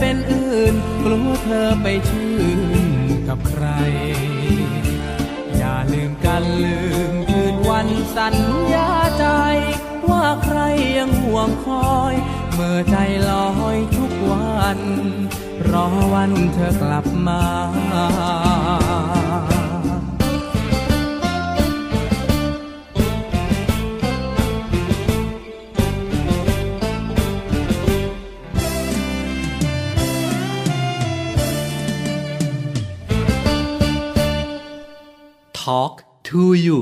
[0.01, 2.61] เป็นอื่น กลัวเธอไปชื่น
[3.29, 3.65] กับใคร
[5.57, 6.79] อย่าลืมกันลื
[7.11, 8.35] มคืนวันสัญ
[8.73, 9.27] ญาใจ
[10.11, 10.59] ว่าใคร
[10.99, 12.15] ยังห่วงคอย
[12.55, 12.97] เมื่อใจ
[13.31, 14.81] ลอยทุกวัน
[15.71, 17.43] รอวันเธอกลับมา
[35.67, 35.95] Talk
[36.29, 36.79] to you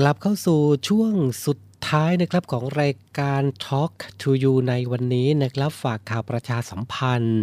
[0.00, 1.12] กลับเข้าสู่ช่วง
[1.46, 7.42] สุดท้ายนะครับของรายการ Talk to You ในวันนี้นะครับฝากข่าวประชาสัมพันธ์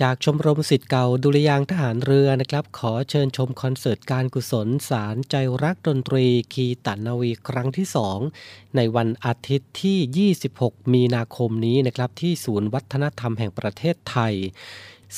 [0.00, 7.86] จากชมรมสิทธิ์เก่าดุริยางทหารเรือนะครับ ขอเชิญชมคอนเสิร์ตการกุศลสารใจรักดนตรีคีตันนาวีครั้งที่
[8.30, 14.34] 2 ในวันอาทิตย์ที่ 26 มีนาคมนี้นะครับที่ศูนย์วัฒนธรรมแห่งประเทศไทย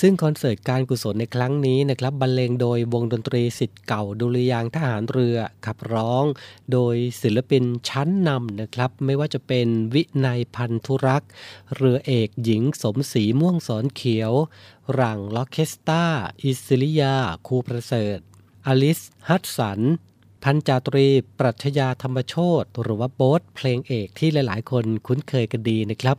[0.01, 6.25] ซึ่งคอนเสิร์ตการกุศลในครั้งนี้นะครับบรรเลงโดยวงดนตรีสิทธิ์เก่าดุริยางทหารเรือขับร้อง
[6.73, 11.31] โดยศิลปินชั้นนำนะครับ ไม่ว่าจะเป็นวินัยพันธุรักษ์
[11.77, 14.33] เรือเอกหญิงสมศรีม่วงสอนเขียว
[15.01, 16.05] รังล็อกเคสตา
[16.43, 17.15] อิสริยา
[17.47, 18.19] ครูประเสริฐ
[18.67, 19.81] อลิส ฮัตสัน
[20.45, 21.07] พันจาตรี
[21.39, 26.17] ปรัชญาธรรมโชตหรือว่าโบ๊ทเพลงเอกที่หลาย ๆ คนคุ้นเคยกันดีนะครับ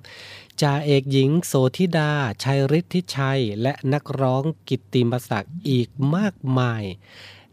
[0.62, 2.12] จ่าเอกหญิงโสธิดา
[2.44, 6.84] ชัยฤทธิชัย และนักร้องกิตติมศักดิ์อีกมากมาย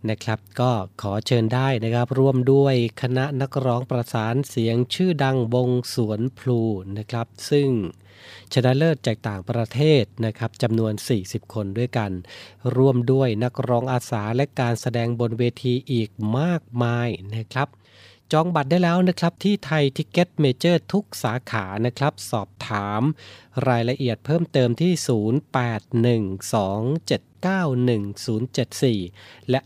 [0.08, 6.60] นะครับ ก็ขอเชิญได้นะครับ ร่วมด้วยคณะนักร้องประสานเสียงชื่อดังวงสวนพลู
[6.98, 7.68] นะครับ ซึ่ง
[8.52, 10.92] ชนะเลิศจากต่างประเทศนะครับจำนวน
[11.24, 12.10] 40 คนด้วยกัน
[12.76, 17.68] ร่วมด้วยนักร้องอาสาและการแสดงบนเวทีอีกมากมายนะครับ
[18.32, 23.02] จองบัตรได้แล้วนะครับที่ Thai Ticket Major ทุกสาขานะครับ สอบถาม
[23.68, 24.92] รายละเอียดเพิ่มเติมที่
[28.94, 29.60] 0812791074 และ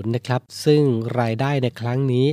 [0.00, 0.82] 0926919140 นะครับ ซึ่ง
[1.20, 2.26] รายได้ในครั้งนี้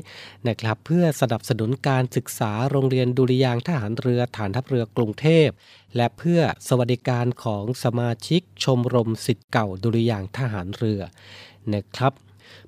[0.48, 5.48] นะครับ เพื่อสนับสนุนการศึกษาโรงเรียนดุริยางทหารเรือฐานทัพเรือกรุงเทพ
[5.96, 11.02] และเพื่อสวัสดิการของสมาชิกชมรมสิทธิ์เก่าดุริยางทหารเรือ
[11.76, 12.14] นะครับ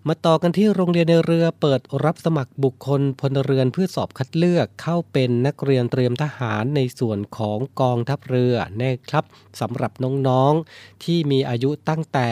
[0.08, 9.26] มาต่อกันที่โรงเรียนในเรือเปิดรับสมัครบุคคลพลเรือนเพื่อสอบคัดเลือกเข้าเป็นนักเรียนเตรียมทหารในส่วนของกองทัพเรือนะครับ
[9.60, 9.92] สำหรับ
[10.28, 12.30] น้องๆ ที่มีอายุตั้งแต่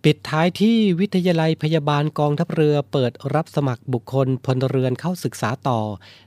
[0.06, 5.80] ปิดท้ายที่วิทยาลัยพยาบาลกองทัพเรือเปิดรับสมัครบุคคลพลเรือนเข้าศึกษาต่อ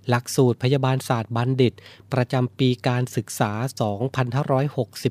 [0.09, 1.73] หลักสูตรพยาบาลศาสตร์บัณฑิต
[2.13, 3.53] ประจำปีการศึกษา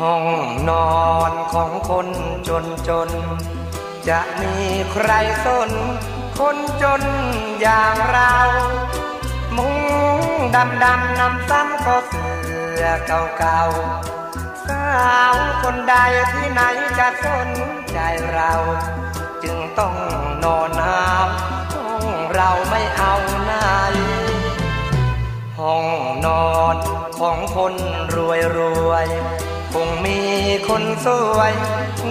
[0.00, 0.24] ห้อง
[0.70, 2.08] นอนของคน
[2.48, 3.10] จนจน
[4.08, 4.54] จะมี
[4.92, 5.10] ใคร
[5.46, 5.70] สน
[6.38, 7.02] คนจน
[7.60, 8.36] อย่างเรา
[9.56, 9.78] มุ้ง
[10.54, 12.26] ดำดำนำซ้ำก็เสื
[12.80, 15.94] อเก่าๆสาวคนใด
[16.32, 16.60] ที่ไหน
[16.98, 17.48] จะสน
[17.92, 17.98] ใจ
[18.32, 18.52] เรา
[19.42, 19.94] จึงต้อง
[20.44, 21.26] นอนหาว
[21.74, 23.52] ห้องเราไม่เอาไหน
[25.58, 25.86] ห้อง
[26.26, 26.76] นอน
[27.18, 27.74] ของคน
[28.14, 28.58] รวยร
[28.90, 29.08] วย
[29.74, 30.20] คงมี
[30.68, 31.52] คนสวย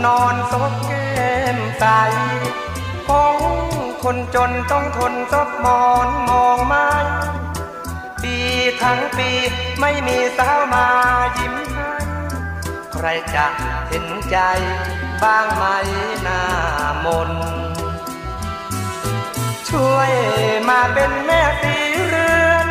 [0.05, 1.85] นอนซบแก้มใส
[3.09, 3.37] ห้อง
[4.03, 6.89] คนจนต้องทนซบหมอนมองไม้
[8.21, 8.35] ปี
[8.81, 9.29] ทั้งปี
[9.79, 10.87] ไม่มีสาวมา
[11.37, 11.91] ยิ้มให้
[12.93, 13.45] ใครจะ
[13.87, 14.37] เห็นใจ
[15.23, 15.63] บ้างไหม
[16.23, 16.41] หน้า
[17.05, 17.31] มน
[19.69, 20.11] ช่วย
[20.69, 21.75] มาเป็นแม่สี
[22.07, 22.67] เรือน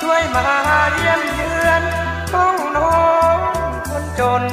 [0.00, 0.46] ช่วยมา
[0.94, 1.82] เยี่ยมเยือน
[2.32, 2.96] ห้องนอ
[3.36, 3.65] นคน
[4.20, 4.44] จน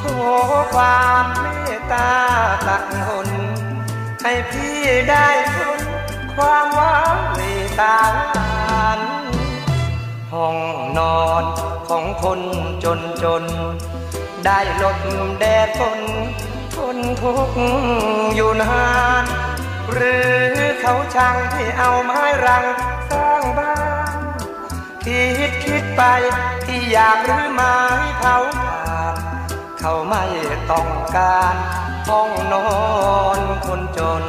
[0.00, 0.20] ขอ
[0.74, 1.46] ความเม
[1.78, 2.10] ตตา
[2.66, 3.28] ตักหน
[4.22, 4.78] ให้พี่
[5.10, 5.80] ได้ทน
[6.36, 7.42] ความหวังใน
[7.80, 9.00] ตาหลาน
[10.32, 10.56] ห้อง
[10.98, 11.44] นอน
[11.88, 12.40] ของคน
[12.84, 13.44] จนจน
[14.44, 14.98] ได้หลบ
[15.38, 16.00] แดดฝน
[16.76, 17.58] ทนทุกข์
[18.34, 18.86] อยู่นา
[19.22, 19.24] น
[19.92, 20.32] หรือ
[20.80, 22.64] เขาช่างที่เอาไม้รัง
[23.10, 23.81] สร้างบ้าน
[25.06, 26.02] คิดคิดไป
[26.66, 27.76] ที่อยากรื้อไม้
[28.18, 29.14] เผาผ่าน
[29.78, 30.24] เขาไม่
[30.70, 31.56] ต้องการ
[32.08, 32.66] ห้องนอ
[33.38, 34.24] นคนจน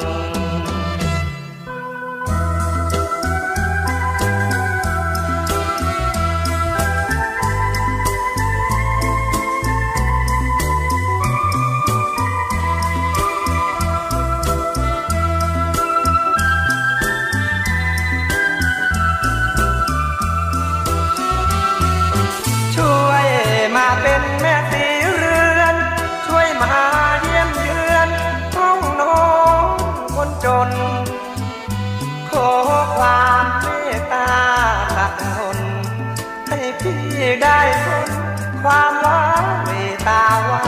[38.63, 40.61] ความหวานเมตตาหวา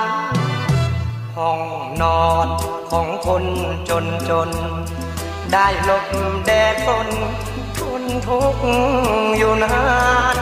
[0.00, 0.02] น
[1.36, 1.60] ห้อง
[2.02, 2.48] นอน
[2.90, 3.44] ของคน
[3.88, 4.50] จนจน
[5.52, 6.06] ได้หลบ
[6.46, 7.08] แดดฝน
[7.78, 8.64] ทนทุกข์
[9.36, 9.78] อยู่นา
[10.34, 10.36] น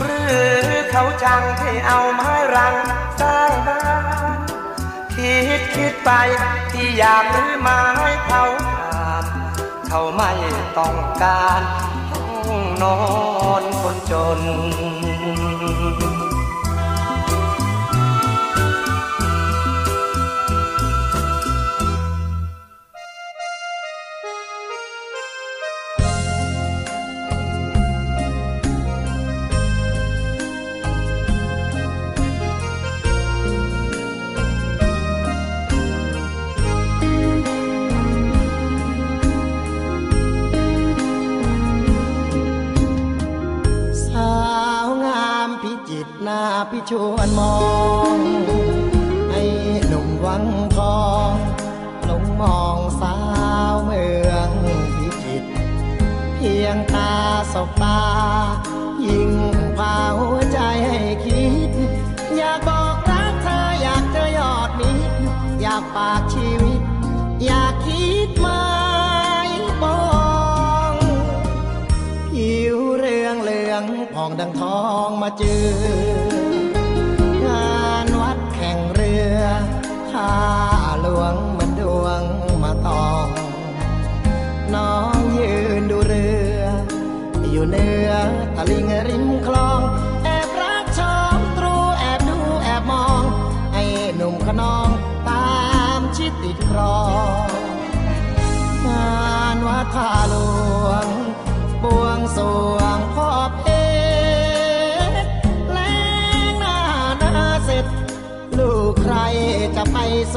[0.00, 0.38] หรือ
[0.90, 2.74] เขาจังที่เอาไม้รัง
[3.20, 3.82] สร้างบ้า
[4.36, 4.38] น
[5.14, 6.10] คิดคิดไป
[6.72, 7.80] ที่อยากรื้อไม้
[8.24, 9.24] เผาถ่าน
[9.88, 10.32] เขาไม่
[10.78, 11.62] ต้องการ
[12.10, 12.24] ห้อ
[12.60, 12.98] งนอ
[13.60, 14.40] นคนจน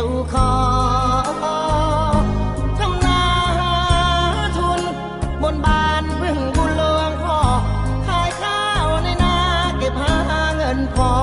[0.04, 0.52] สู่ขอ
[2.80, 3.22] ทำนา
[3.60, 3.76] หา
[4.58, 4.82] ทุน
[5.42, 7.40] บนบานพึ่งบุญหลวงพ่อ
[8.08, 9.38] ขายข้าวในนา
[9.78, 10.14] เก็บหา
[10.56, 11.14] เงินพอ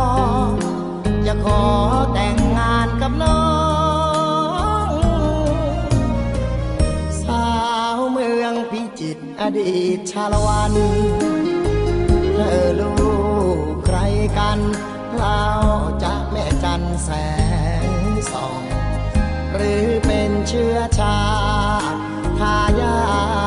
[1.27, 1.63] จะขอ
[2.13, 3.43] แต่งงานกับน้อ
[4.87, 4.91] ง
[7.23, 7.49] สา
[7.95, 10.75] วเมืองพิจิตรอดีตชาละวัน
[12.35, 12.93] เธอลู
[13.57, 13.99] กใคร
[14.39, 14.59] กัน
[15.15, 15.43] เล่า
[16.03, 17.11] จะแม่จันแส
[19.57, 21.19] หรือเป็นเชื้อชา
[21.81, 21.99] ติ
[22.39, 22.97] ทายา
[23.37, 23.38] ท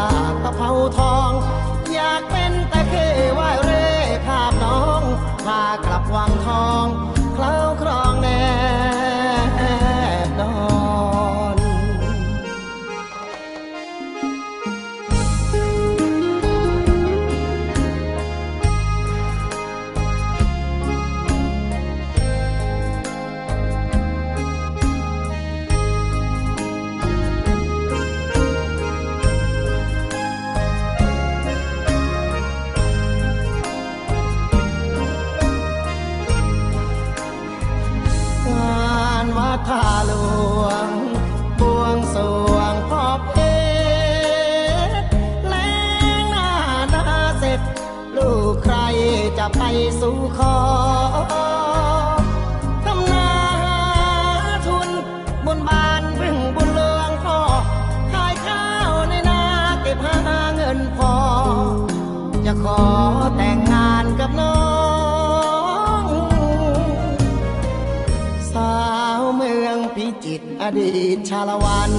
[71.29, 71.91] ชาละวัน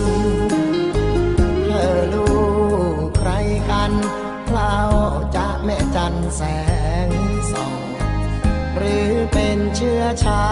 [1.66, 2.26] เธอลู
[3.04, 3.30] กใคร
[3.70, 3.92] กัน
[4.46, 4.76] เคล้า
[5.36, 6.42] จะแม่จันแส
[7.06, 7.08] ง
[7.52, 7.74] ส่อง
[8.76, 10.46] หรือเป็นเชื้อชา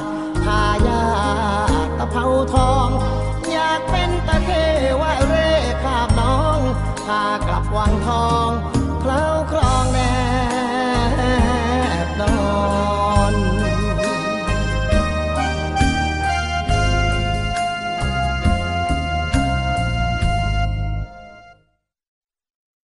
[0.00, 0.06] ติ
[0.44, 1.04] ทายา
[1.86, 2.88] ทตะเภาทอง
[3.52, 4.50] อยากเป็นตะเค
[5.00, 5.50] ว่าเร่
[5.82, 6.60] คาบน้อง
[7.06, 8.50] พากลับวังทอง